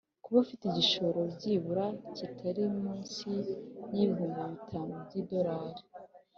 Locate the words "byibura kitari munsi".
1.35-3.29